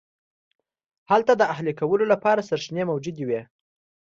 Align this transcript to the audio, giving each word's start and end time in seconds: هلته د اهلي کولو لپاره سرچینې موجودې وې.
هلته 1.09 1.33
د 1.37 1.41
اهلي 1.53 1.73
کولو 1.79 2.05
لپاره 2.13 2.45
سرچینې 2.49 2.83
موجودې 2.91 3.23
وې. 3.27 3.41